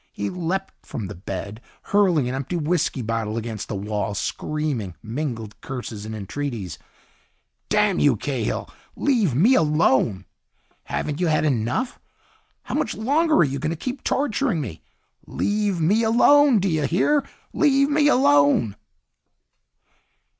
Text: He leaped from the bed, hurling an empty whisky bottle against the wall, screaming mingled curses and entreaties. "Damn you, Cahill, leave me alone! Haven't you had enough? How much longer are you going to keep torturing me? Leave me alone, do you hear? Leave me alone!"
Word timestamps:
He 0.11 0.31
leaped 0.31 0.73
from 0.83 1.05
the 1.05 1.13
bed, 1.13 1.61
hurling 1.83 2.27
an 2.27 2.33
empty 2.33 2.55
whisky 2.57 3.03
bottle 3.03 3.37
against 3.37 3.67
the 3.67 3.75
wall, 3.75 4.15
screaming 4.15 4.95
mingled 5.03 5.61
curses 5.61 6.07
and 6.07 6.15
entreaties. 6.15 6.79
"Damn 7.69 7.99
you, 7.99 8.15
Cahill, 8.15 8.67
leave 8.95 9.35
me 9.35 9.53
alone! 9.53 10.25
Haven't 10.85 11.19
you 11.19 11.27
had 11.27 11.45
enough? 11.45 11.99
How 12.63 12.73
much 12.73 12.95
longer 12.97 13.35
are 13.35 13.43
you 13.43 13.59
going 13.59 13.69
to 13.69 13.75
keep 13.75 14.03
torturing 14.03 14.59
me? 14.59 14.81
Leave 15.27 15.79
me 15.79 16.01
alone, 16.01 16.57
do 16.57 16.67
you 16.67 16.87
hear? 16.87 17.23
Leave 17.53 17.91
me 17.91 18.07
alone!" 18.07 18.75